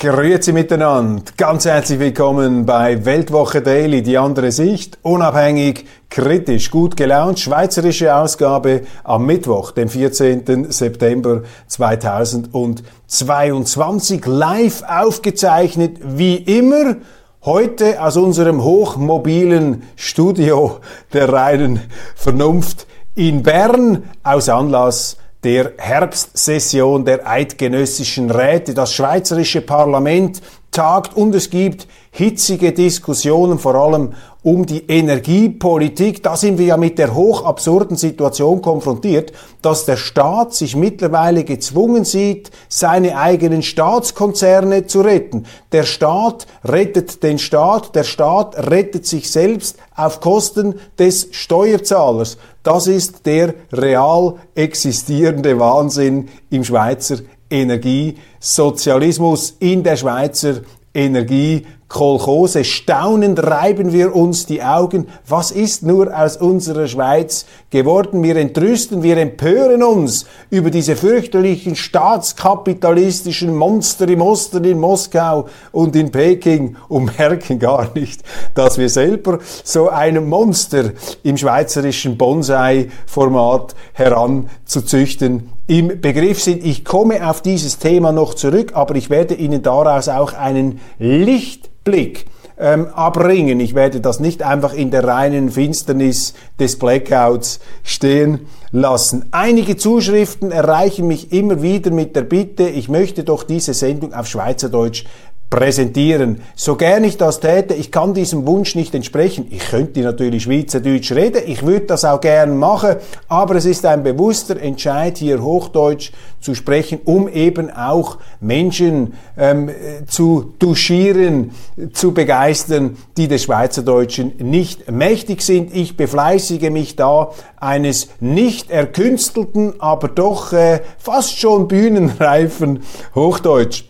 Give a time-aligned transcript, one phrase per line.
[0.00, 7.40] Grüezi miteinander, ganz herzlich willkommen bei Weltwoche Daily, die andere Sicht, unabhängig, kritisch, gut gelaunt,
[7.40, 10.70] schweizerische Ausgabe am Mittwoch, dem 14.
[10.70, 16.98] September 2022, live aufgezeichnet, wie immer,
[17.44, 20.78] heute aus unserem hochmobilen Studio
[21.12, 21.80] der reinen
[22.14, 28.74] Vernunft in Bern, aus Anlass der Herbstsession der eidgenössischen Räte.
[28.74, 36.22] Das schweizerische Parlament tagt und es gibt hitzige Diskussionen, vor allem um die Energiepolitik.
[36.22, 42.04] Da sind wir ja mit der hochabsurden Situation konfrontiert, dass der Staat sich mittlerweile gezwungen
[42.04, 45.46] sieht, seine eigenen Staatskonzerne zu retten.
[45.72, 52.38] Der Staat rettet den Staat, der Staat rettet sich selbst auf Kosten des Steuerzahlers.
[52.68, 60.56] Das ist der real existierende Wahnsinn im Schweizer Energiesozialismus, in der Schweizer
[60.92, 62.64] Energie Kolchose.
[62.64, 65.08] Staunend reiben wir uns die Augen.
[65.26, 68.22] Was ist nur aus unserer Schweiz geworden?
[68.22, 75.96] Wir entrüsten, wir empören uns über diese fürchterlichen staatskapitalistischen Monster im Osten, in Moskau und
[75.96, 78.22] in Peking und merken gar nicht,
[78.54, 80.92] dass wir selber so einem Monster
[81.22, 86.64] im schweizerischen Bonsai-Format heranzuzüchten im Begriff sind.
[86.64, 91.67] Ich komme auf dieses Thema noch zurück, aber ich werde Ihnen daraus auch einen Licht
[91.88, 92.26] Blick
[92.58, 93.60] ähm, abbringen.
[93.60, 99.26] Ich werde das nicht einfach in der reinen Finsternis des Blackouts stehen lassen.
[99.30, 104.26] Einige Zuschriften erreichen mich immer wieder mit der Bitte, ich möchte doch diese Sendung auf
[104.26, 105.04] Schweizerdeutsch
[105.50, 106.42] präsentieren.
[106.54, 109.46] So gern ich das täte, ich kann diesem Wunsch nicht entsprechen.
[109.50, 112.96] Ich könnte natürlich Schweizerdeutsch reden, ich würde das auch gern machen,
[113.28, 119.70] aber es ist ein bewusster Entscheid, hier Hochdeutsch zu sprechen, um eben auch Menschen ähm,
[120.06, 121.52] zu duschieren,
[121.94, 125.74] zu begeistern, die des Schweizerdeutschen nicht mächtig sind.
[125.74, 132.80] Ich befleißige mich da eines nicht erkünstelten, aber doch äh, fast schon bühnenreifen
[133.14, 133.87] Hochdeutsch.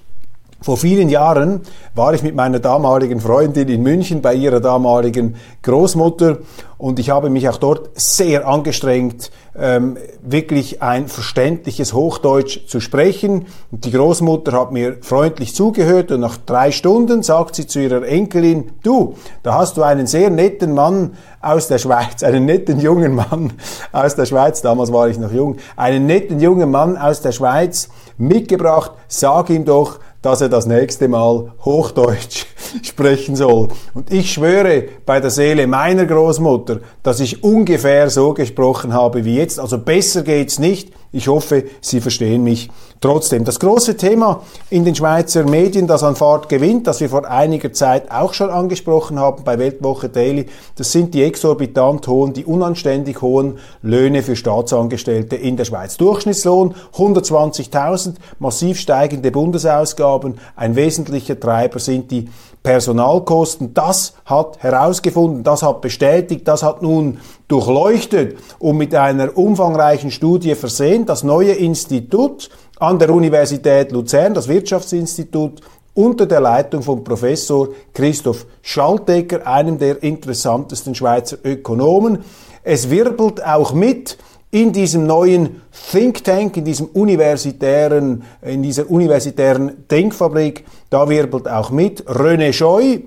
[0.61, 1.61] Vor vielen Jahren
[1.95, 6.39] war ich mit meiner damaligen Freundin in München bei ihrer damaligen Großmutter
[6.79, 13.47] und ich habe mich auch dort sehr angestrengt, ähm, wirklich ein verständliches Hochdeutsch zu sprechen.
[13.71, 18.07] Und die Großmutter hat mir freundlich zugehört und nach drei Stunden sagt sie zu ihrer
[18.07, 19.15] Enkelin, du,
[19.45, 23.53] da hast du einen sehr netten Mann aus der Schweiz, einen netten jungen Mann
[23.93, 27.89] aus der Schweiz, damals war ich noch jung, einen netten jungen Mann aus der Schweiz
[28.17, 32.47] mitgebracht, sag ihm doch, dass er das nächste Mal Hochdeutsch
[32.83, 33.69] sprechen soll.
[33.95, 39.37] Und ich schwöre bei der Seele meiner Großmutter, dass ich ungefähr so gesprochen habe wie
[39.37, 39.61] jetzt.
[39.61, 40.93] Also besser geht's nicht.
[41.11, 42.69] Ich hoffe, Sie verstehen mich
[43.01, 43.45] trotzdem.
[43.45, 47.73] Das große Thema in den Schweizer Medien, das an Fahrt gewinnt, das wir vor einiger
[47.73, 50.47] Zeit auch schon angesprochen haben bei Weltwoche Daily,
[50.77, 55.97] das sind die exorbitant hohen, die unanständig hohen Löhne für Staatsangestellte in der Schweiz.
[55.97, 60.39] Durchschnittslohn 120.000, massiv steigende Bundesausgaben.
[60.57, 62.29] Ein wesentlicher Treiber sind die
[62.63, 63.73] Personalkosten.
[63.73, 70.55] Das hat herausgefunden, das hat bestätigt, das hat nun durchleuchtet und mit einer umfangreichen Studie
[70.55, 72.49] versehen das neue Institut
[72.79, 75.61] an der Universität Luzern, das Wirtschaftsinstitut
[75.95, 82.21] unter der Leitung von Professor Christoph Schaltegger, einem der interessantesten Schweizer Ökonomen.
[82.63, 84.17] Es wirbelt auch mit
[84.51, 85.61] in diesem neuen
[85.91, 93.01] Think Tank, in diesem universitären, in dieser universitären Denkfabrik, da wirbelt auch mit René Scheu,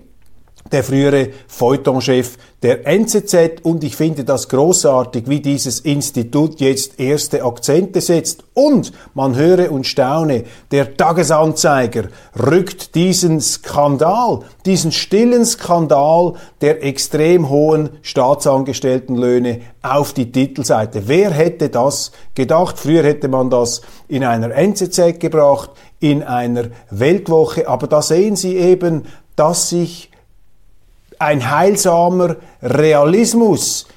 [0.71, 7.43] der frühere Feuilletonchef der NZZ und ich finde das großartig, wie dieses Institut jetzt erste
[7.43, 12.03] Akzente setzt und man höre und staune, der Tagesanzeiger
[12.39, 21.03] rückt diesen Skandal, diesen stillen Skandal der extrem hohen Staatsangestelltenlöhne auf die Titelseite.
[21.07, 22.77] Wer hätte das gedacht?
[22.77, 28.55] Früher hätte man das in einer NZZ gebracht, in einer Weltwoche, aber da sehen Sie
[28.57, 30.10] eben, dass sich
[31.21, 33.87] ein heilsamer Realismus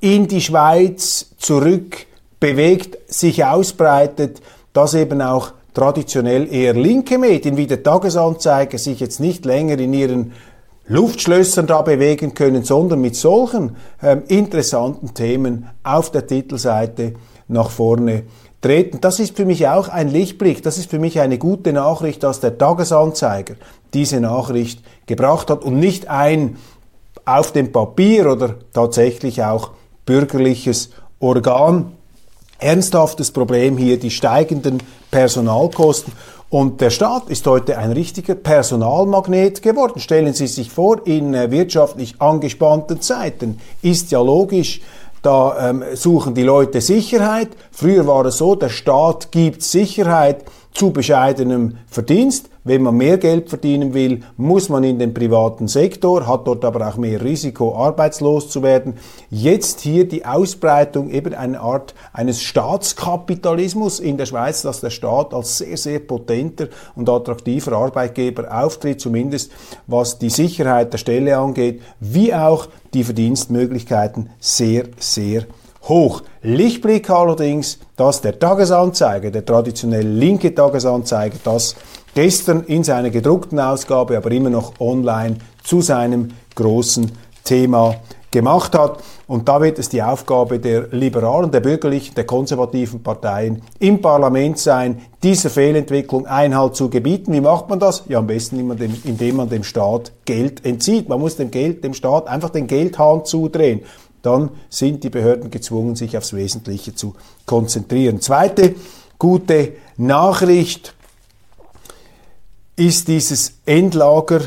[0.00, 2.06] in die Schweiz zurück
[2.40, 4.42] bewegt, sich ausbreitet,
[4.72, 9.94] dass eben auch traditionell eher linke Medien wie der Tagesanzeiger sich jetzt nicht länger in
[9.94, 10.32] ihren
[10.88, 17.14] Luftschlössern da bewegen können, sondern mit solchen ähm, interessanten Themen auf der Titelseite
[17.46, 18.24] nach vorne
[18.60, 19.00] treten.
[19.00, 22.40] Das ist für mich auch ein Lichtblick, das ist für mich eine gute Nachricht, dass
[22.40, 23.54] der Tagesanzeiger
[23.94, 26.56] diese Nachricht gebracht hat und nicht ein
[27.24, 29.70] auf dem Papier oder tatsächlich auch
[30.06, 30.90] bürgerliches
[31.20, 31.92] Organ.
[32.58, 36.12] Ernsthaftes Problem hier, die steigenden Personalkosten.
[36.48, 40.00] Und der Staat ist heute ein richtiger Personalmagnet geworden.
[40.00, 44.82] Stellen Sie sich vor, in äh, wirtschaftlich angespannten Zeiten ist ja logisch,
[45.22, 47.48] da ähm, suchen die Leute Sicherheit.
[47.70, 52.48] Früher war es so, der Staat gibt Sicherheit zu bescheidenem Verdienst.
[52.64, 56.88] Wenn man mehr Geld verdienen will, muss man in den privaten Sektor, hat dort aber
[56.88, 58.94] auch mehr Risiko, arbeitslos zu werden.
[59.30, 65.34] Jetzt hier die Ausbreitung eben eine Art eines Staatskapitalismus in der Schweiz, dass der Staat
[65.34, 69.50] als sehr, sehr potenter und attraktiver Arbeitgeber auftritt, zumindest
[69.88, 75.46] was die Sicherheit der Stelle angeht, wie auch die Verdienstmöglichkeiten sehr, sehr
[75.88, 76.22] hoch.
[76.42, 81.76] Lichtblick allerdings, dass der Tagesanzeiger, der traditionell linke Tagesanzeiger, das
[82.14, 87.12] gestern in seiner gedruckten Ausgabe, aber immer noch online zu seinem großen
[87.44, 87.96] Thema
[88.30, 89.02] gemacht hat.
[89.26, 94.58] Und da wird es die Aufgabe der liberalen, der bürgerlichen, der konservativen Parteien im Parlament
[94.58, 97.32] sein, dieser Fehlentwicklung Einhalt zu gebieten.
[97.32, 98.04] Wie macht man das?
[98.08, 98.58] Ja, am besten
[99.04, 101.08] indem man dem Staat Geld entzieht.
[101.08, 103.82] Man muss dem Geld, dem Staat einfach den Geldhahn zudrehen
[104.22, 107.14] dann sind die Behörden gezwungen, sich aufs Wesentliche zu
[107.46, 108.20] konzentrieren.
[108.20, 108.74] Zweite
[109.18, 110.94] gute Nachricht
[112.76, 114.40] ist dieses Endlager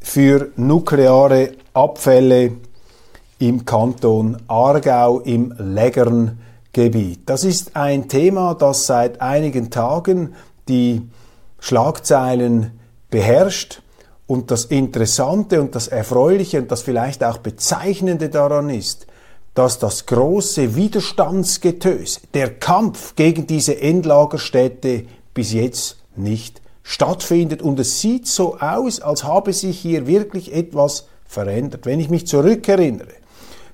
[0.00, 2.52] für nukleare Abfälle
[3.38, 7.28] im Kanton Aargau im Lägerngebiet.
[7.28, 10.34] Das ist ein Thema, das seit einigen Tagen
[10.68, 11.02] die
[11.58, 12.78] Schlagzeilen
[13.10, 13.82] beherrscht.
[14.26, 19.06] Und das Interessante und das Erfreuliche und das vielleicht auch Bezeichnende daran ist,
[19.56, 27.62] dass das große Widerstandsgetöse, der Kampf gegen diese Endlagerstätte bis jetzt nicht stattfindet.
[27.62, 31.86] Und es sieht so aus, als habe sich hier wirklich etwas verändert.
[31.86, 33.14] Wenn ich mich zurückerinnere,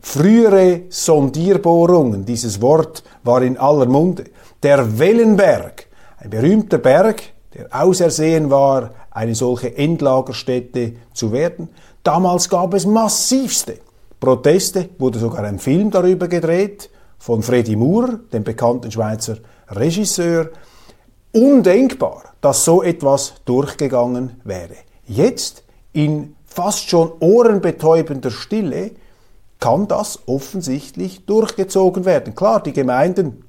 [0.01, 4.27] frühere Sondierbohrungen, dieses Wort war in aller Munde,
[4.63, 5.89] der Wellenberg,
[6.19, 7.25] ein berühmter Berg,
[7.55, 11.71] der ausersehen war, eine solche Endlagerstätte zu werden.
[12.05, 13.79] Damals gab es massivste
[14.23, 19.39] Proteste, wurde sogar ein Film darüber gedreht von Freddy Moore, dem bekannten Schweizer
[19.69, 20.51] Regisseur.
[21.33, 24.77] Undenkbar, dass so etwas durchgegangen wäre.
[25.07, 28.93] Jetzt, in fast schon ohrenbetäubender Stille,
[29.59, 32.37] kann das offensichtlich durchgezogen werden.
[32.37, 33.43] Klar, die Gemeinden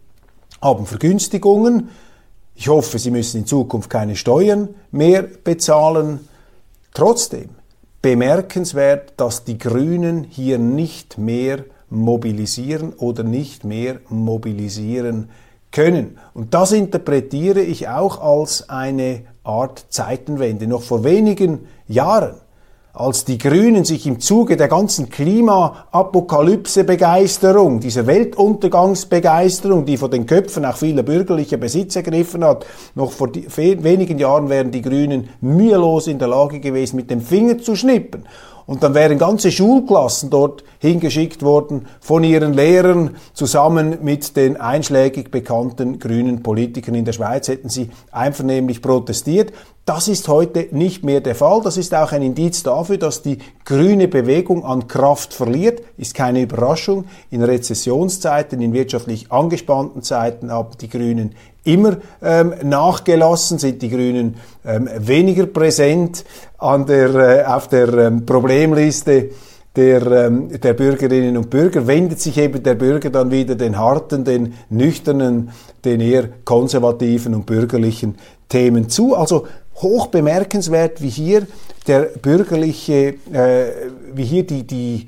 [0.60, 1.90] haben Vergünstigungen.
[2.56, 6.28] Ich hoffe, sie müssen in Zukunft keine Steuern mehr bezahlen.
[6.96, 7.50] Trotzdem,
[8.04, 15.30] bemerkenswert, dass die Grünen hier nicht mehr mobilisieren oder nicht mehr mobilisieren
[15.72, 16.20] können.
[16.34, 20.68] Und das interpretiere ich auch als eine Art Zeitenwende.
[20.68, 22.36] Noch vor wenigen Jahren
[22.96, 30.64] als die Grünen sich im Zuge der ganzen Klimaapokalypse-Begeisterung, dieser Weltuntergangsbegeisterung, die vor den Köpfen
[30.64, 36.20] auch vieler bürgerlicher Besitz ergriffen hat, noch vor wenigen Jahren wären die Grünen mühelos in
[36.20, 38.28] der Lage gewesen, mit dem Finger zu schnippen
[38.66, 45.32] und dann wären ganze Schulklassen dort hingeschickt worden von ihren Lehrern zusammen mit den einschlägig
[45.32, 49.54] bekannten grünen Politikern in der Schweiz hätten sie einvernehmlich protestiert.
[49.86, 51.60] Das ist heute nicht mehr der Fall.
[51.62, 55.82] Das ist auch ein Indiz dafür, dass die grüne Bewegung an Kraft verliert.
[55.98, 57.04] Ist keine Überraschung.
[57.32, 61.36] In Rezessionszeiten, in wirtschaftlich angespannten Zeiten haben die Grünen
[61.66, 66.24] immer ähm, nachgelassen, sind die Grünen ähm, weniger präsent
[66.58, 69.32] an der, äh, auf der ähm, Problemliste
[69.76, 74.24] der, ähm, der Bürgerinnen und Bürger, wendet sich eben der Bürger dann wieder den harten,
[74.24, 75.50] den nüchternen,
[75.84, 78.16] den eher konservativen und bürgerlichen
[78.50, 79.16] Themen zu.
[79.16, 81.48] Also hoch bemerkenswert, wie hier
[81.88, 83.66] der bürgerliche, äh,
[84.14, 85.08] wie hier die, die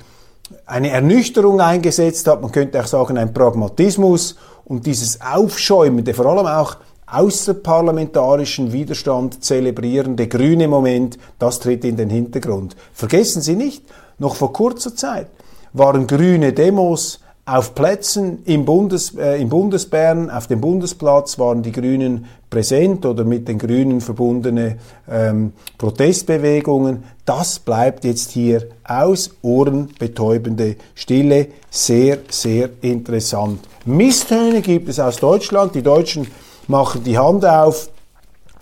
[0.65, 6.48] eine Ernüchterung eingesetzt hat, man könnte auch sagen ein Pragmatismus und dieses aufschäumende, vor allem
[6.48, 12.75] auch außerparlamentarischen Widerstand zelebrierende grüne Moment, das tritt in den Hintergrund.
[12.93, 13.84] Vergessen Sie nicht,
[14.17, 15.27] noch vor kurzer Zeit
[15.74, 21.72] waren grüne Demos auf Plätzen im, Bundes, äh, im Bundesbern, auf dem Bundesplatz waren die
[21.72, 24.77] Grünen präsent oder mit den Grünen verbundene
[25.12, 27.03] ähm, Protestbewegungen.
[27.25, 33.59] Das bleibt jetzt hier aus, ohrenbetäubende Stille, sehr, sehr interessant.
[33.83, 35.75] Misstöne gibt es aus Deutschland.
[35.75, 36.27] Die Deutschen
[36.67, 37.89] machen die Hand auf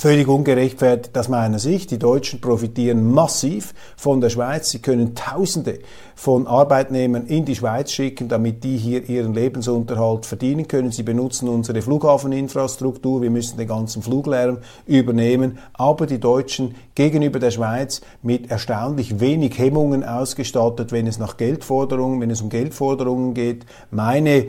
[0.03, 1.89] Völlig ungerechtfertigt aus meiner Sicht.
[1.89, 4.69] Die Deutschen profitieren massiv von der Schweiz.
[4.69, 5.79] Sie können Tausende
[6.13, 10.91] von Arbeitnehmern in die Schweiz schicken, damit die hier ihren Lebensunterhalt verdienen können.
[10.91, 13.21] Sie benutzen unsere Flughafeninfrastruktur.
[13.21, 15.57] Wir müssen den ganzen Fluglärm übernehmen.
[15.71, 22.19] Aber die Deutschen gegenüber der Schweiz mit erstaunlich wenig Hemmungen ausgestattet, wenn es nach Geldforderungen,
[22.19, 23.65] wenn es um Geldforderungen geht.
[23.89, 24.47] Meine,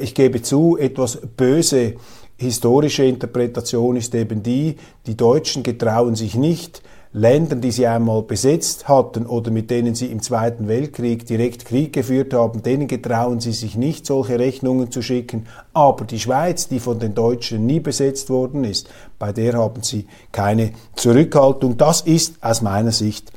[0.00, 1.94] ich gebe zu, etwas böse
[2.36, 6.82] historische Interpretation ist eben die, die Deutschen getrauen sich nicht,
[7.14, 11.92] Ländern, die sie einmal besetzt hatten oder mit denen sie im Zweiten Weltkrieg direkt Krieg
[11.92, 15.46] geführt haben, denen getrauen sie sich nicht, solche Rechnungen zu schicken.
[15.74, 20.06] Aber die Schweiz, die von den Deutschen nie besetzt worden ist, bei der haben sie
[20.32, 21.76] keine Zurückhaltung.
[21.76, 23.30] Das ist aus meiner Sicht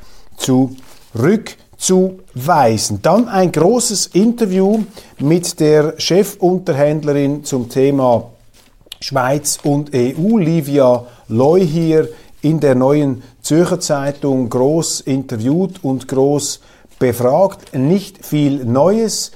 [1.77, 3.01] zurückzuweisen.
[3.01, 4.83] Dann ein großes Interview
[5.19, 8.31] mit der Chefunterhändlerin zum Thema
[8.99, 10.37] Schweiz und EU.
[10.37, 12.09] Livia Loy hier
[12.41, 16.61] in der neuen Zürcher Zeitung groß interviewt und groß
[16.99, 17.75] befragt.
[17.75, 19.31] Nicht viel Neues.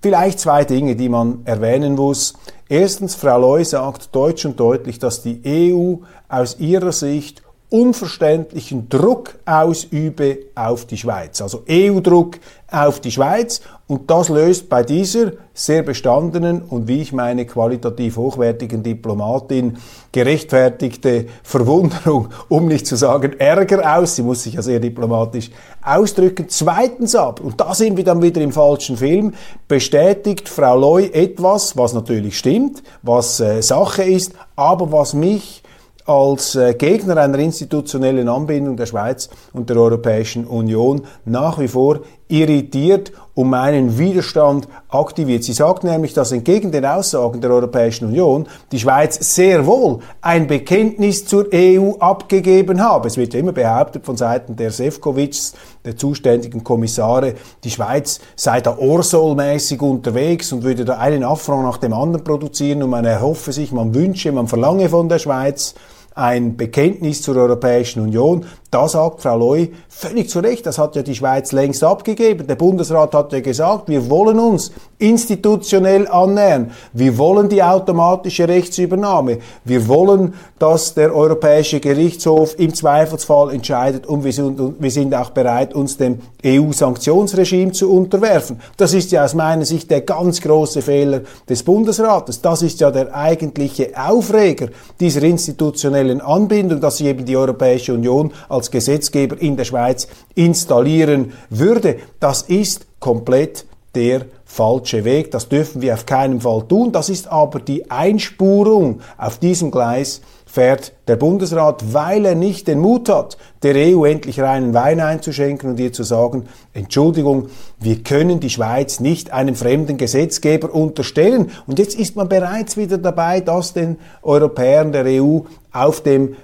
[0.00, 2.34] Vielleicht zwei Dinge, die man erwähnen muss.
[2.68, 5.96] Erstens, Frau Loy sagt deutsch und deutlich, dass die EU
[6.28, 7.41] aus ihrer Sicht
[7.72, 11.40] unverständlichen Druck ausübe auf die Schweiz.
[11.40, 12.38] Also EU-Druck
[12.70, 18.16] auf die Schweiz und das löst bei dieser sehr bestandenen und wie ich meine qualitativ
[18.16, 19.78] hochwertigen Diplomatin
[20.12, 24.16] gerechtfertigte Verwunderung, um nicht zu sagen Ärger aus.
[24.16, 25.50] Sie muss sich ja sehr diplomatisch
[25.82, 26.46] ausdrücken.
[26.48, 29.32] Zweitens ab, und da sind wir dann wieder im falschen Film,
[29.66, 35.61] bestätigt Frau Loy etwas, was natürlich stimmt, was äh, Sache ist, aber was mich
[36.04, 42.00] als äh, Gegner einer institutionellen Anbindung der Schweiz und der Europäischen Union nach wie vor
[42.32, 45.44] irritiert und meinen Widerstand aktiviert.
[45.44, 50.46] Sie sagt nämlich, dass entgegen den Aussagen der Europäischen Union die Schweiz sehr wohl ein
[50.46, 53.08] Bekenntnis zur EU abgegeben habe.
[53.08, 57.34] Es wird ja immer behauptet von Seiten der Sefcovics, der zuständigen Kommissare,
[57.64, 62.82] die Schweiz sei da Orsolmäßig unterwegs und würde da einen Affront nach dem anderen produzieren
[62.82, 65.74] und man erhoffe sich, man wünsche, man verlange von der Schweiz
[66.14, 68.44] ein Bekenntnis zur Europäischen Union.
[68.70, 72.46] Da sagt Frau Loy völlig zu Recht, das hat ja die Schweiz längst abgegeben.
[72.46, 76.70] Der Bundesrat hat ja gesagt, wir wollen uns institutionell annähern.
[76.94, 79.38] Wir wollen die automatische Rechtsübernahme.
[79.64, 85.30] Wir wollen, dass der Europäische Gerichtshof im Zweifelsfall entscheidet und wir sind, wir sind auch
[85.30, 88.60] bereit, uns dem EU-Sanktionsregime zu unterwerfen.
[88.78, 92.40] Das ist ja aus meiner Sicht der ganz große Fehler des Bundesrates.
[92.40, 98.32] Das ist ja der eigentliche Aufreger dieser institutionellen Anbindung, dass sich eben die Europäische Union
[98.48, 101.96] als Gesetzgeber in der Schweiz installieren würde.
[102.20, 105.30] Das ist komplett der falsche Weg.
[105.30, 106.92] Das dürfen wir auf keinen Fall tun.
[106.92, 112.78] Das ist aber die Einspurung auf diesem Gleis fährt der Bundesrat, weil er nicht den
[112.78, 116.44] Mut hat, der EU endlich reinen Wein einzuschenken und ihr zu sagen,
[116.74, 117.46] Entschuldigung,
[117.80, 121.52] wir können die Schweiz nicht einem fremden Gesetzgeber unterstellen.
[121.66, 125.38] Und jetzt ist man bereits wieder dabei, das den Europäern der EU
[125.72, 126.36] auf dem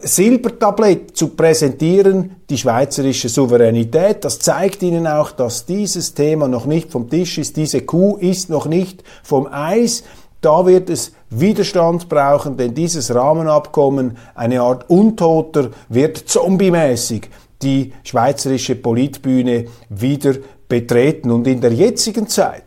[0.00, 4.24] Silbertablett zu präsentieren, die schweizerische Souveränität.
[4.24, 7.56] Das zeigt Ihnen auch, dass dieses Thema noch nicht vom Tisch ist.
[7.56, 10.02] Diese Kuh ist noch nicht vom Eis.
[10.42, 17.30] Da wird es Widerstand brauchen, denn dieses Rahmenabkommen, eine Art Untoter, wird zombiemäßig
[17.62, 20.34] die schweizerische Politbühne wieder
[20.68, 21.30] betreten.
[21.30, 22.64] Und in der jetzigen Zeit,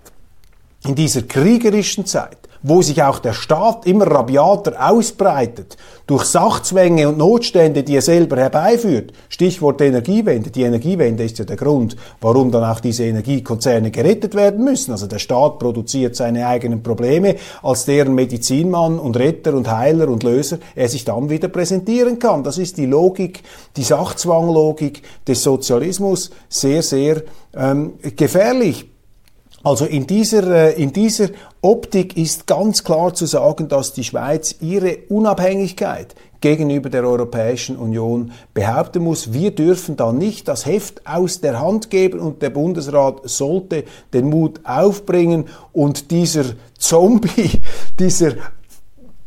[0.85, 2.37] in dieser kriegerischen Zeit,
[2.67, 8.37] wo sich auch der Staat immer rabiater ausbreitet, durch Sachzwänge und Notstände, die er selber
[8.37, 9.13] herbeiführt.
[9.29, 10.49] Stichwort Energiewende.
[10.49, 14.91] Die Energiewende ist ja der Grund, warum dann auch diese Energiekonzerne gerettet werden müssen.
[14.91, 20.23] Also der Staat produziert seine eigenen Probleme, als deren Medizinmann und Retter und Heiler und
[20.23, 22.43] Löser er sich dann wieder präsentieren kann.
[22.43, 23.43] Das ist die Logik,
[23.77, 27.21] die Sachzwanglogik des Sozialismus, sehr, sehr
[27.55, 28.87] ähm, gefährlich.
[29.65, 31.29] Also in dieser, äh, in dieser
[31.65, 38.33] Optik ist ganz klar zu sagen, dass die Schweiz ihre Unabhängigkeit gegenüber der Europäischen Union
[38.53, 39.33] behaupten muss.
[39.33, 44.29] Wir dürfen da nicht das Heft aus der Hand geben und der Bundesrat sollte den
[44.29, 46.45] Mut aufbringen und dieser
[46.77, 47.63] Zombie,
[47.99, 48.33] dieser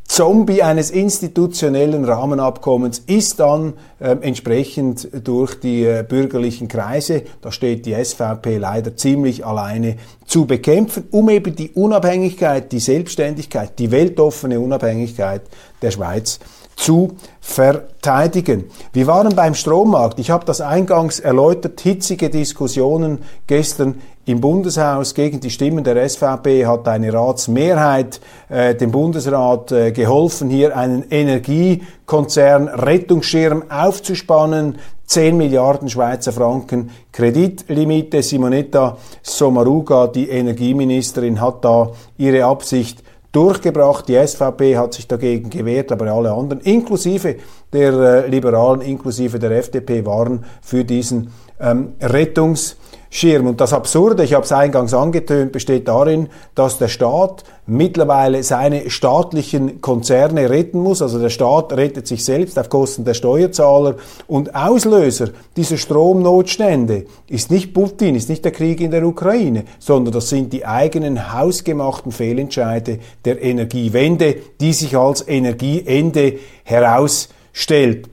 [0.09, 7.85] Zombie eines institutionellen Rahmenabkommens ist dann äh, entsprechend durch die äh, bürgerlichen Kreise, da steht
[7.85, 9.97] die SVP leider ziemlich alleine,
[10.27, 15.43] zu bekämpfen, um eben die Unabhängigkeit, die Selbstständigkeit, die weltoffene Unabhängigkeit
[15.83, 16.41] der Schweiz
[16.79, 18.65] zu verteidigen.
[18.93, 20.19] Wir waren beim Strommarkt.
[20.21, 21.81] Ich habe das eingangs erläutert.
[21.81, 28.93] Hitzige Diskussionen gestern im Bundeshaus gegen die Stimmen der SVP hat eine Ratsmehrheit äh, dem
[28.93, 34.79] Bundesrat äh, geholfen, hier einen Energiekonzern Rettungsschirm aufzuspannen.
[35.07, 38.23] 10 Milliarden Schweizer Franken Kreditlimite.
[38.23, 43.03] Simonetta Sommaruga, die Energieministerin, hat da ihre Absicht
[43.39, 44.09] durchgebracht.
[44.09, 47.37] Die SVP hat sich dagegen gewehrt, aber alle anderen, inklusive
[47.73, 52.77] der äh, Liberalen, inklusive der FDP, waren für diesen ähm, Rettungs
[53.11, 53.47] Schirm.
[53.47, 58.91] Und das Absurde, ich habe es eingangs angetönt, besteht darin, dass der Staat mittlerweile seine
[58.91, 61.01] staatlichen Konzerne retten muss.
[61.01, 63.97] Also der Staat rettet sich selbst auf Kosten der Steuerzahler.
[64.27, 70.13] Und Auslöser dieser Stromnotstände ist nicht Putin, ist nicht der Krieg in der Ukraine, sondern
[70.13, 76.35] das sind die eigenen hausgemachten Fehlentscheide der Energiewende, die sich als Energieende
[76.65, 78.09] herausstellt.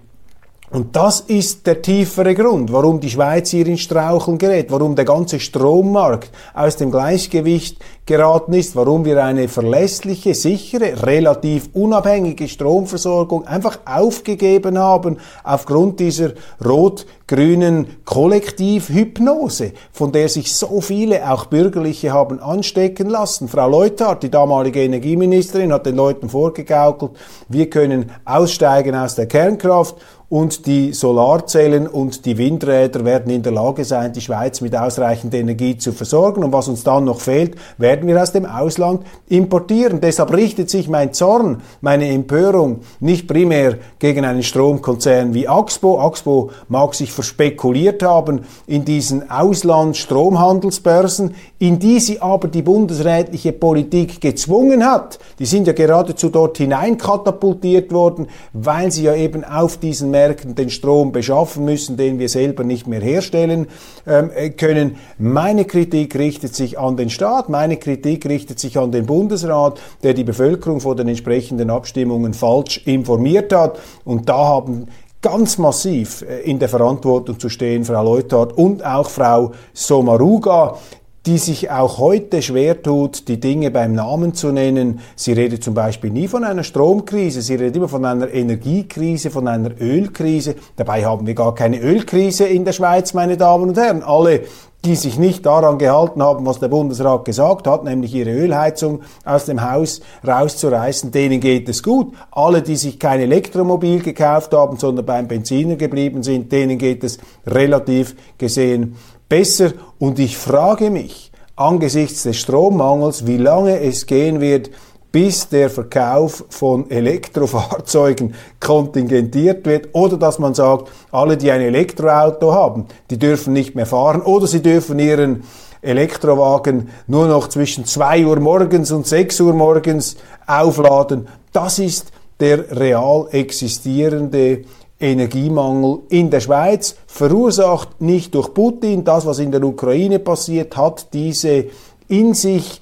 [0.72, 5.06] Und das ist der tiefere Grund, warum die Schweiz hier in Straucheln gerät, warum der
[5.06, 13.48] ganze Strommarkt aus dem Gleichgewicht geraten ist, warum wir eine verlässliche, sichere, relativ unabhängige Stromversorgung
[13.48, 22.40] einfach aufgegeben haben aufgrund dieser rot-grünen Kollektivhypnose, von der sich so viele, auch bürgerliche, haben
[22.40, 23.48] anstecken lassen.
[23.48, 27.12] Frau Leuthard, die damalige Energieministerin, hat den Leuten vorgegaukelt,
[27.50, 29.96] wir können aussteigen aus der Kernkraft
[30.30, 35.36] und die Solarzellen und die Windräder werden in der Lage sein, die Schweiz mit ausreichend
[35.36, 36.44] Energie zu versorgen.
[36.44, 40.02] Und was uns dann noch fehlt, werden wir aus dem Ausland importieren.
[40.02, 46.00] Deshalb richtet sich mein Zorn, meine Empörung nicht primär gegen einen Stromkonzern wie Axpo.
[46.00, 54.22] Axpo mag sich verspekuliert haben in diesen Auslandsstromhandelsbörsen, in die sie aber die bundesrätliche Politik
[54.22, 55.20] gezwungen hat.
[55.38, 60.70] Die sind ja geradezu dort hineinkatapultiert worden, weil sie ja eben auf diesen Märkten den
[60.70, 63.68] Strom beschaffen müssen, den wir selber nicht mehr herstellen
[64.08, 64.96] ähm, können.
[65.18, 70.14] Meine Kritik richtet sich an den Staat, meine Kritik richtet sich an den Bundesrat, der
[70.14, 73.78] die Bevölkerung vor den entsprechenden Abstimmungen falsch informiert hat.
[74.06, 74.88] Und da haben
[75.22, 80.78] ganz massiv äh, in der Verantwortung zu stehen, Frau Leuthard und auch Frau Somaruga,
[81.26, 85.00] die sich auch heute schwer tut, die Dinge beim Namen zu nennen.
[85.16, 89.48] Sie redet zum Beispiel nie von einer Stromkrise, sie redet immer von einer Energiekrise, von
[89.48, 90.56] einer Ölkrise.
[90.76, 94.04] Dabei haben wir gar keine Ölkrise in der Schweiz, meine Damen und Herren.
[94.04, 94.42] Alle
[94.86, 99.46] die sich nicht daran gehalten haben, was der Bundesrat gesagt hat, nämlich ihre Ölheizung aus
[99.46, 102.14] dem Haus rauszureißen, denen geht es gut.
[102.30, 107.18] Alle, die sich kein Elektromobil gekauft haben, sondern beim Benziner geblieben sind, denen geht es
[107.48, 108.96] relativ gesehen
[109.30, 109.74] besser.
[110.00, 114.70] Und ich frage mich angesichts des Strommangels, wie lange es gehen wird,
[115.12, 122.52] bis der Verkauf von Elektrofahrzeugen kontingentiert wird oder dass man sagt, alle, die ein Elektroauto
[122.52, 125.44] haben, die dürfen nicht mehr fahren oder sie dürfen ihren
[125.82, 131.30] Elektrowagen nur noch zwischen 2 Uhr morgens und 6 Uhr morgens aufladen.
[131.54, 132.12] Das ist
[132.42, 134.66] der real existierende
[135.06, 139.04] Energiemangel in der Schweiz, verursacht nicht durch Putin.
[139.04, 141.66] Das, was in der Ukraine passiert, hat diese
[142.08, 142.82] in sich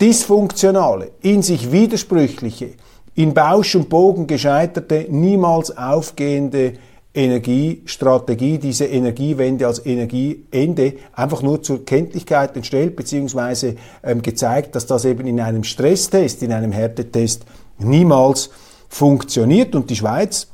[0.00, 2.70] dysfunktionale, in sich widersprüchliche,
[3.14, 6.74] in Bausch und Bogen gescheiterte, niemals aufgehende
[7.14, 15.04] Energiestrategie, diese Energiewende als Energieende einfach nur zur Kenntlichkeit entstellt, beziehungsweise ähm, gezeigt, dass das
[15.04, 17.44] eben in einem Stresstest, in einem Härtetest
[17.78, 18.50] niemals
[18.88, 19.76] funktioniert.
[19.76, 20.48] Und die Schweiz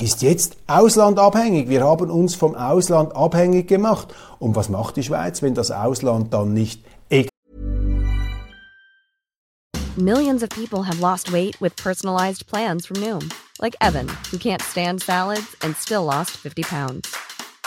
[0.00, 1.68] ist jetzt auslandabhängig.
[1.68, 4.08] Wir haben uns vom Ausland abhängig gemacht.
[4.38, 6.82] Und was macht die Schweiz, wenn das Ausland dann nicht
[9.96, 13.28] Millions of people have lost weight with personalized plans from Noom,
[13.60, 17.14] like Evan, who can't stand salads and still lost 50 pounds.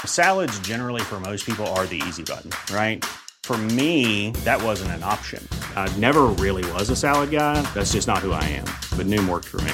[0.06, 3.04] Salads generally for most people are the easy button, right?
[3.44, 5.46] For me, that wasn't an option.
[5.76, 7.62] I never really was a salad guy.
[7.74, 8.66] That's just not who I am.
[8.98, 9.74] But Noom worked for me.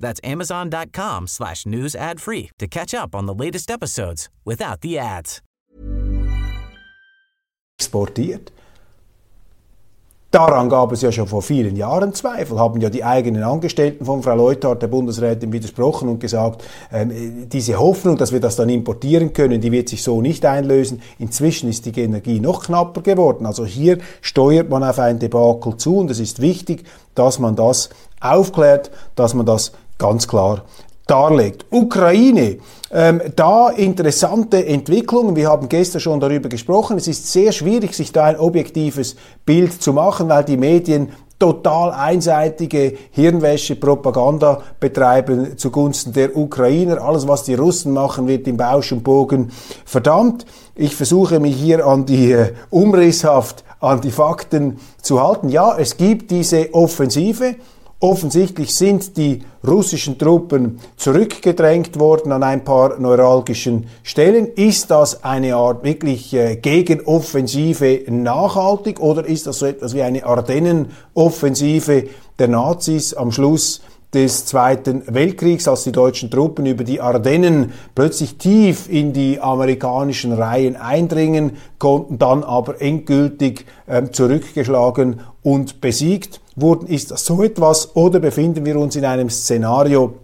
[0.00, 4.98] That's amazon.com slash news ad free to catch up on the latest episodes without the
[4.98, 5.42] ads.
[7.80, 8.50] Exportiert.
[10.30, 14.22] Daran gab es ja schon vor vielen Jahren Zweifel, haben ja die eigenen Angestellten von
[14.22, 19.32] Frau Leuthard, der Bundesrätin, widersprochen und gesagt, ähm, diese Hoffnung, dass wir das dann importieren
[19.32, 21.00] können, die wird sich so nicht einlösen.
[21.18, 23.46] Inzwischen ist die Energie noch knapper geworden.
[23.46, 26.84] Also hier steuert man auf ein Debakel zu und es ist wichtig,
[27.14, 27.88] dass man das
[28.20, 30.64] aufklärt, dass man das ganz klar
[31.06, 31.66] darlegt.
[31.70, 32.58] Ukraine,
[32.92, 35.36] ähm, da interessante Entwicklungen.
[35.36, 36.98] Wir haben gestern schon darüber gesprochen.
[36.98, 41.08] Es ist sehr schwierig, sich da ein objektives Bild zu machen, weil die Medien
[41.38, 47.00] total einseitige Hirnwäsche, Propaganda betreiben zugunsten der Ukrainer.
[47.00, 49.50] Alles, was die Russen machen, wird im Bausch und Bogen
[49.84, 50.46] verdammt.
[50.74, 55.48] Ich versuche mich hier an die äh, umrisshaft an die Fakten zu halten.
[55.48, 57.56] Ja, es gibt diese Offensive.
[58.00, 64.46] Offensichtlich sind die russischen Truppen zurückgedrängt worden an ein paar neuralgischen Stellen.
[64.54, 70.24] Ist das eine Art wirklich äh, Gegenoffensive nachhaltig oder ist das so etwas wie eine
[70.24, 72.04] Ardennenoffensive
[72.38, 73.80] der Nazis am Schluss
[74.14, 80.32] des Zweiten Weltkriegs, als die deutschen Truppen über die Ardennen plötzlich tief in die amerikanischen
[80.32, 86.86] Reihen eindringen konnten, dann aber endgültig äh, zurückgeschlagen und besiegt wurden.
[86.86, 90.14] Ist das so etwas oder befinden wir uns in einem Szenario,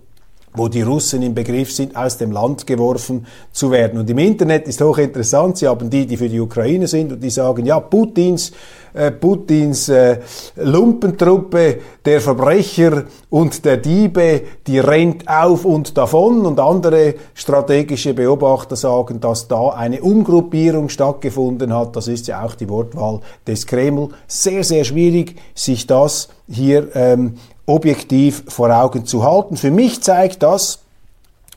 [0.55, 3.99] wo die Russen im Begriff sind, aus dem Land geworfen zu werden.
[3.99, 7.31] Und im Internet ist hochinteressant, Sie haben die, die für die Ukraine sind und die
[7.31, 8.53] sagen, ja, Putins,
[8.95, 10.19] äh, Putins äh,
[10.55, 18.77] Lumpentruppe der Verbrecher und der Diebe, die rennt auf und davon und andere strategische Beobachter
[18.77, 21.97] sagen, dass da eine Umgruppierung stattgefunden hat.
[21.97, 24.11] Das ist ja auch die Wortwahl des Kreml.
[24.29, 27.35] Sehr, sehr schwierig, sich das hier ähm,
[27.67, 29.57] objektiv vor Augen zu halten.
[29.57, 30.81] Für mich zeigt das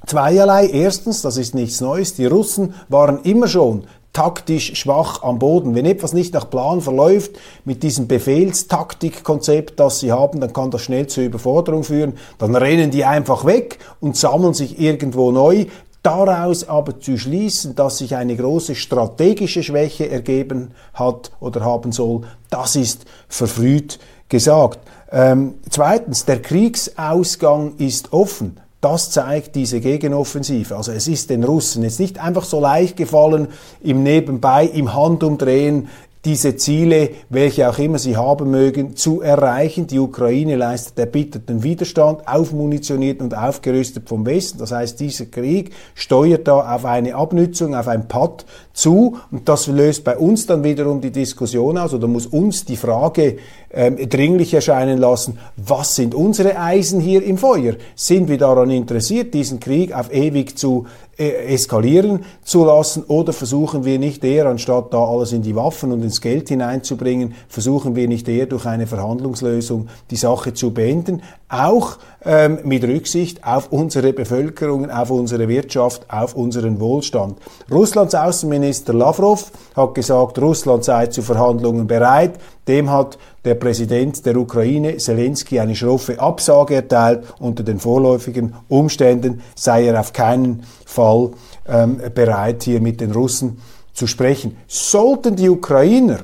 [0.05, 0.67] zweierlei.
[0.67, 3.85] Erstens, das ist nichts Neues, die Russen waren immer schon
[4.17, 5.75] taktisch schwach am Boden.
[5.75, 7.33] Wenn etwas nicht nach Plan verläuft
[7.65, 12.17] mit diesem Befehlstaktikkonzept, das sie haben, dann kann das schnell zur Überforderung führen.
[12.39, 15.65] Dann rennen die einfach weg und sammeln sich irgendwo neu.
[16.03, 22.21] Daraus aber zu schließen, dass sich eine große strategische Schwäche ergeben hat oder haben soll,
[22.49, 24.79] das ist verfrüht gesagt.
[25.11, 28.59] Ähm, zweitens, der Kriegsausgang ist offen.
[28.79, 30.75] Das zeigt diese Gegenoffensive.
[30.75, 33.47] Also es ist den Russen jetzt nicht einfach so leicht gefallen,
[33.81, 35.87] im Nebenbei, im Handumdrehen
[36.27, 39.87] diese Ziele, welche auch immer sie haben mögen, zu erreichen.
[39.87, 44.59] Die Ukraine leistet erbitterten Widerstand, aufmunitioniert und aufgerüstet vom Westen.
[44.59, 49.67] Das heißt, dieser Krieg steuert da auf eine Abnützung, auf ein Patt zu und das
[49.67, 53.37] löst bei uns dann wiederum die Diskussion aus oder muss uns die Frage
[53.71, 57.75] ähm, dringlich erscheinen lassen, was sind unsere Eisen hier im Feuer?
[57.95, 60.85] Sind wir daran interessiert, diesen Krieg auf ewig zu
[61.19, 65.91] äh, eskalieren zu lassen oder versuchen wir nicht eher, anstatt da alles in die Waffen
[65.91, 71.23] und ins Geld hineinzubringen, versuchen wir nicht eher durch eine Verhandlungslösung die Sache zu beenden,
[71.49, 77.39] auch ähm, mit Rücksicht auf unsere Bevölkerung, auf unsere Wirtschaft, auf unseren Wohlstand.
[77.71, 82.33] Russlands Außenminister Lavrov hat gesagt, Russland sei zu Verhandlungen bereit.
[82.67, 83.17] Dem hat
[83.47, 87.23] der Präsident der Ukraine, Zelensky, eine schroffe Absage erteilt.
[87.39, 91.31] Unter den vorläufigen Umständen sei er auf keinen Fall
[91.67, 93.59] ähm, bereit, hier mit den Russen
[93.93, 94.57] zu sprechen.
[94.67, 96.19] Sollten die Ukrainer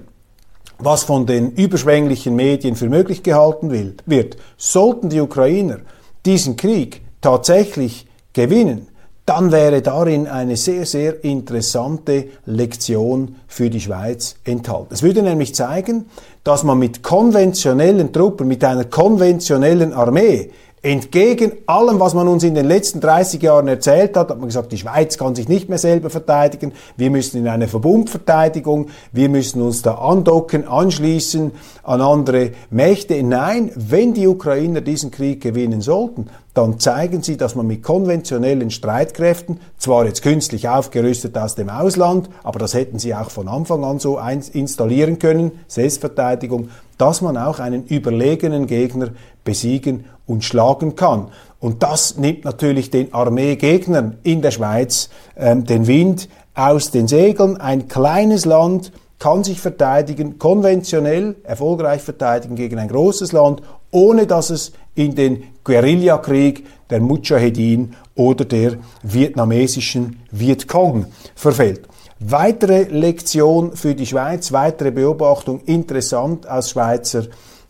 [0.80, 3.72] was von den überschwänglichen Medien für möglich gehalten
[4.06, 5.78] wird, sollten die Ukrainer
[6.26, 8.88] diesen Krieg tatsächlich gewinnen,
[9.26, 14.94] dann wäre darin eine sehr, sehr interessante Lektion für die Schweiz enthalten.
[14.94, 16.06] Es würde nämlich zeigen,
[16.44, 20.52] dass man mit konventionellen Truppen, mit einer konventionellen Armee
[20.86, 24.74] Entgegen allem, was man uns in den letzten 30 Jahren erzählt hat, hat man gesagt,
[24.74, 29.62] die Schweiz kann sich nicht mehr selber verteidigen, wir müssen in eine Verbundverteidigung, wir müssen
[29.62, 31.52] uns da andocken, anschließen
[31.84, 33.24] an andere Mächte.
[33.24, 38.70] Nein, wenn die Ukrainer diesen Krieg gewinnen sollten, dann zeigen sie, dass man mit konventionellen
[38.70, 43.86] Streitkräften, zwar jetzt künstlich aufgerüstet aus dem Ausland, aber das hätten sie auch von Anfang
[43.86, 44.20] an so
[44.52, 46.68] installieren können, Selbstverteidigung,
[46.98, 49.12] dass man auch einen überlegenen Gegner
[49.46, 51.30] besiegen und schlagen kann.
[51.60, 57.58] Und das nimmt natürlich den Armeegegnern in der Schweiz ähm, den Wind aus den Segeln.
[57.58, 64.50] Ein kleines Land kann sich verteidigen, konventionell erfolgreich verteidigen gegen ein großes Land, ohne dass
[64.50, 71.06] es in den Guerillakrieg der Mujahedin oder der vietnamesischen Vietcong
[71.36, 71.88] verfällt.
[72.20, 77.24] Weitere Lektion für die Schweiz, weitere Beobachtung, interessant aus Schweizer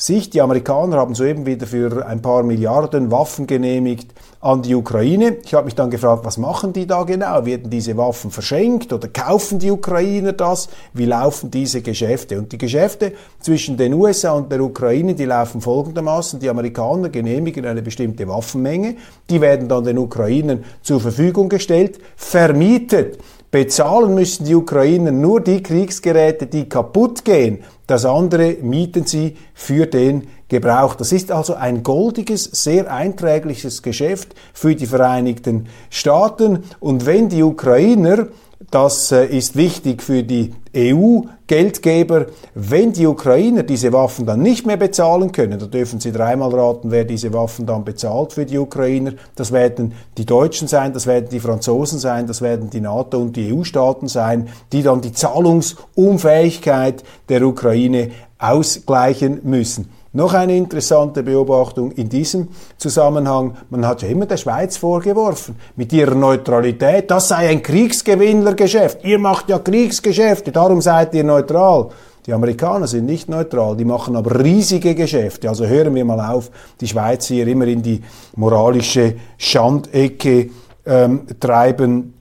[0.04, 0.34] Sicht.
[0.34, 4.12] Die Amerikaner haben soeben wieder für ein paar Milliarden Waffen genehmigt
[4.42, 5.38] an die Ukraine.
[5.46, 7.46] Ich habe mich dann gefragt, was machen die da genau?
[7.46, 10.68] Werden diese Waffen verschenkt oder kaufen die Ukrainer das?
[10.92, 12.38] Wie laufen diese Geschäfte?
[12.38, 16.38] Und die Geschäfte zwischen den USA und der Ukraine, die laufen folgendermaßen.
[16.42, 18.96] Die Amerikaner genehmigen eine bestimmte Waffenmenge,
[19.30, 23.20] die werden dann den Ukrainern zur Verfügung gestellt, vermietet.
[23.54, 27.63] Bezahlen müssen die Ukrainer nur die Kriegsgeräte, die kaputt gehen.
[27.88, 30.96] Das andere mieten sie für den Gebrauch.
[30.96, 36.63] Das ist also ein goldiges, sehr einträgliches Geschäft für die Vereinigten Staaten.
[36.80, 38.28] Und wenn die Ukrainer
[38.72, 42.27] das äh, ist wichtig für die EU-Geldgeber.
[42.55, 46.91] Wenn die Ukrainer diese Waffen dann nicht mehr bezahlen können, da dürfen Sie dreimal raten,
[46.91, 49.13] wer diese Waffen dann bezahlt für die Ukrainer.
[49.36, 53.36] Das werden die Deutschen sein, das werden die Franzosen sein, das werden die NATO und
[53.36, 59.89] die EU-Staaten sein, die dann die Zahlungsunfähigkeit der Ukraine ausgleichen müssen.
[60.15, 63.58] Noch eine interessante Beobachtung in diesem Zusammenhang.
[63.71, 69.04] Man hat ja immer der Schweiz vorgeworfen, mit ihrer Neutralität, das sei ein Kriegsgewinnlergeschäft.
[69.04, 71.89] Ihr macht ja Kriegsgeschäfte, darum seid ihr neutral.
[72.28, 75.49] Die Amerikaner sind nicht neutral, die machen aber riesige Geschäfte.
[75.49, 78.02] Also hören wir mal auf, die Schweiz hier immer in die
[78.36, 80.52] moralische Schandecke
[80.86, 82.13] ähm, treiben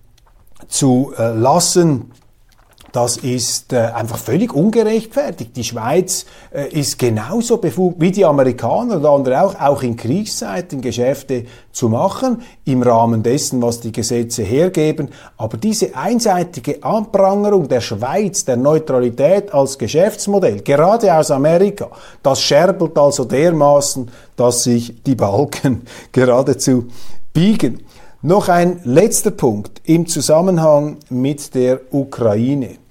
[0.66, 2.10] zu äh, lassen.
[2.92, 5.56] Das ist äh, einfach völlig ungerechtfertigt.
[5.56, 10.82] Die Schweiz äh, ist genauso befugt wie die Amerikaner und andere auch, auch in Kriegszeiten
[10.82, 15.08] Geschäfte zu machen, im Rahmen dessen, was die Gesetze hergeben.
[15.38, 21.90] Aber diese einseitige Anprangerung der Schweiz, der Neutralität als Geschäftsmodell, gerade aus Amerika,
[22.22, 26.88] das scherbelt also dermaßen, dass sich die Balken geradezu
[27.32, 27.86] biegen.
[28.20, 32.81] Noch ein letzter Punkt im Zusammenhang mit der Ukraine.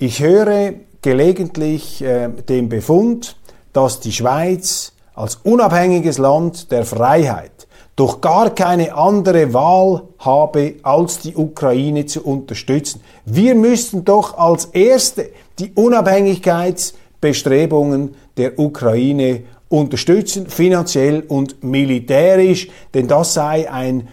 [0.00, 3.34] Ich höre gelegentlich äh, den Befund,
[3.72, 11.18] dass die Schweiz als unabhängiges Land der Freiheit doch gar keine andere Wahl habe, als
[11.18, 13.00] die Ukraine zu unterstützen.
[13.24, 23.34] Wir müssten doch als Erste die Unabhängigkeitsbestrebungen der Ukraine unterstützen, finanziell und militärisch, denn das
[23.34, 24.06] sei ein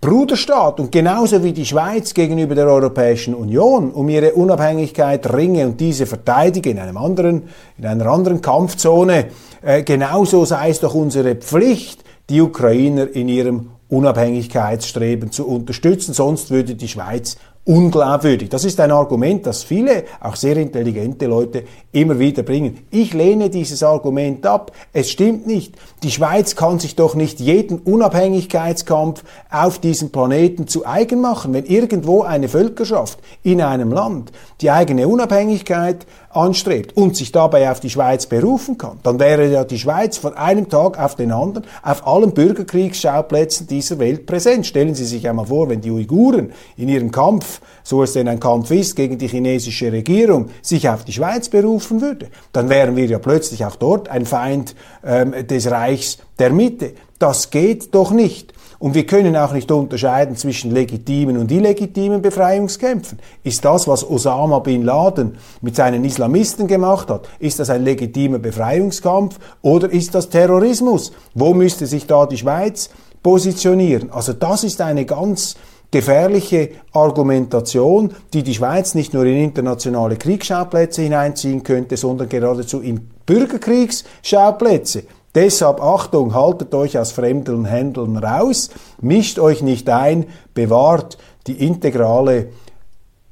[0.00, 5.80] Bruderstaat und genauso wie die Schweiz gegenüber der Europäischen Union um ihre Unabhängigkeit ringe und
[5.80, 9.26] diese verteidige in einem anderen, in einer anderen Kampfzone,
[9.60, 16.52] äh, genauso sei es doch unsere Pflicht, die Ukrainer in ihrem Unabhängigkeitsstreben zu unterstützen, sonst
[16.52, 17.36] würde die Schweiz
[17.68, 18.48] unglaubwürdig.
[18.48, 22.78] Das ist ein Argument, das viele, auch sehr intelligente Leute immer wieder bringen.
[22.90, 24.72] Ich lehne dieses Argument ab.
[24.94, 25.74] Es stimmt nicht.
[26.02, 31.52] Die Schweiz kann sich doch nicht jeden Unabhängigkeitskampf auf diesem Planeten zu eigen machen.
[31.52, 37.80] Wenn irgendwo eine Völkerschaft in einem Land die eigene Unabhängigkeit anstrebt und sich dabei auf
[37.80, 41.66] die Schweiz berufen kann, dann wäre ja die Schweiz von einem Tag auf den anderen
[41.82, 44.66] auf allen Bürgerkriegsschauplätzen dieser Welt präsent.
[44.66, 48.40] Stellen Sie sich einmal vor, wenn die Uiguren in ihrem Kampf, so es denn ein
[48.40, 53.06] Kampf ist, gegen die chinesische Regierung, sich auf die Schweiz berufen würde, dann wären wir
[53.06, 56.92] ja plötzlich auch dort ein Feind ähm, des Reichs der Mitte.
[57.18, 58.52] Das geht doch nicht.
[58.78, 63.18] Und wir können auch nicht unterscheiden zwischen legitimen und illegitimen Befreiungskämpfen.
[63.42, 68.38] Ist das, was Osama bin Laden mit seinen Islamisten gemacht hat, ist das ein legitimer
[68.38, 71.10] Befreiungskampf oder ist das Terrorismus?
[71.34, 74.12] Wo müsste sich da die Schweiz positionieren?
[74.12, 75.56] Also das ist eine ganz
[75.90, 83.08] gefährliche Argumentation, die die Schweiz nicht nur in internationale Kriegsschauplätze hineinziehen könnte, sondern geradezu in
[83.26, 85.02] Bürgerkriegsschauplätze.
[85.34, 92.48] Deshalb Achtung, haltet euch aus fremden Händeln raus, mischt euch nicht ein, bewahrt die integrale,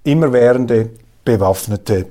[0.05, 0.91] immerwährende,
[1.25, 2.07] bewaffnete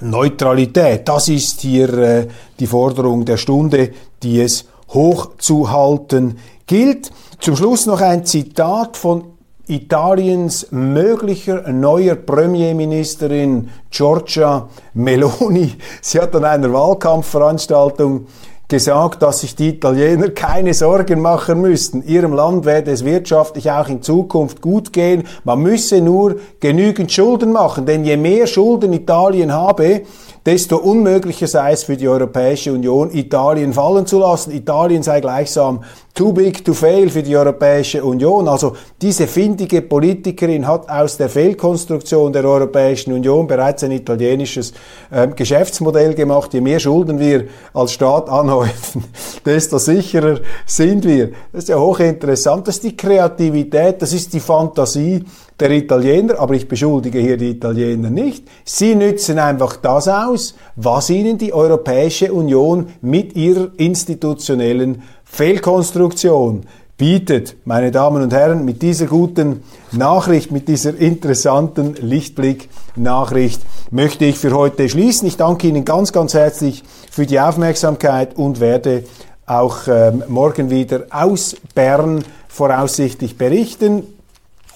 [0.00, 1.06] Neutralität.
[1.06, 3.90] Das ist hier äh, die Forderung der Stunde,
[4.22, 7.10] die es hochzuhalten gilt.
[7.40, 9.24] Zum Schluss noch ein Zitat von
[9.66, 15.74] Italiens möglicher neuer Premierministerin Giorgia Meloni.
[16.02, 18.26] Sie hat an einer Wahlkampfveranstaltung
[18.70, 22.02] gesagt, dass sich die Italiener keine Sorgen machen müssten.
[22.02, 25.24] Ihrem Land werde es wirtschaftlich auch in Zukunft gut gehen.
[25.44, 30.02] Man müsse nur genügend Schulden machen, denn je mehr Schulden Italien habe,
[30.46, 34.52] desto unmöglicher sei es für die Europäische Union, Italien fallen zu lassen.
[34.52, 35.80] Italien sei gleichsam
[36.14, 38.48] too big to fail für die Europäische Union.
[38.48, 44.72] Also diese findige Politikerin hat aus der Fehlkonstruktion der Europäischen Union bereits ein italienisches
[45.10, 46.52] äh, Geschäftsmodell gemacht.
[46.52, 49.04] Je mehr Schulden wir als Staat anhäufen,
[49.46, 51.30] desto sicherer sind wir.
[51.52, 52.66] Das ist ja hochinteressant.
[52.66, 55.24] Das ist die Kreativität, das ist die Fantasie
[55.60, 58.46] der Italiener, aber ich beschuldige hier die Italiener nicht.
[58.64, 66.62] Sie nützen einfach das aus, was ihnen die Europäische Union mit ihrer institutionellen Fehlkonstruktion
[66.96, 67.56] bietet.
[67.64, 74.52] Meine Damen und Herren, mit dieser guten Nachricht, mit dieser interessanten Lichtblick-Nachricht möchte ich für
[74.52, 75.26] heute schließen.
[75.26, 79.04] Ich danke Ihnen ganz, ganz herzlich für die Aufmerksamkeit und werde
[79.46, 84.19] auch ähm, morgen wieder aus Bern voraussichtlich berichten.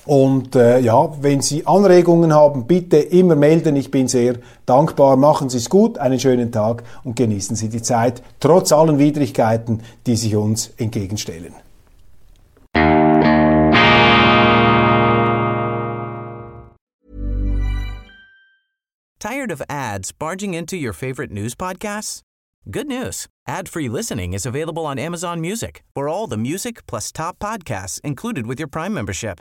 [0.06, 3.76] Und äh, ja, wenn Sie Anregungen haben, bitte immer melden.
[3.76, 4.34] Ich bin sehr
[4.66, 5.16] dankbar.
[5.16, 9.80] Machen Sie es gut, einen schönen Tag und genießen Sie die Zeit, trotz allen Widrigkeiten,
[10.06, 11.54] die sich uns entgegenstellen.
[19.18, 22.20] Tired of ads barging into your favorite news podcasts?
[22.70, 23.26] Good news.
[23.48, 28.46] Ad-free listening is available on Amazon Music for all the music plus top podcasts included
[28.46, 29.40] with your Prime membership.